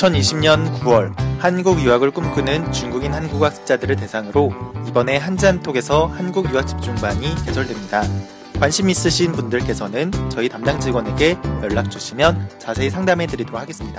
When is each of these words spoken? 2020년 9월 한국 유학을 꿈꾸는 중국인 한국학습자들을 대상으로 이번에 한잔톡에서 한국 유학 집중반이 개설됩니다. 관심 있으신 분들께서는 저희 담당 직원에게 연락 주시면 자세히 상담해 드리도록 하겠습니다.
2020년 0.00 0.80
9월 0.80 1.12
한국 1.38 1.78
유학을 1.82 2.10
꿈꾸는 2.10 2.72
중국인 2.72 3.12
한국학습자들을 3.12 3.96
대상으로 3.96 4.50
이번에 4.88 5.18
한잔톡에서 5.18 6.06
한국 6.06 6.50
유학 6.50 6.66
집중반이 6.66 7.34
개설됩니다. 7.44 8.02
관심 8.58 8.88
있으신 8.88 9.32
분들께서는 9.32 10.10
저희 10.30 10.48
담당 10.48 10.80
직원에게 10.80 11.36
연락 11.62 11.90
주시면 11.90 12.48
자세히 12.58 12.88
상담해 12.88 13.26
드리도록 13.26 13.60
하겠습니다. 13.60 13.98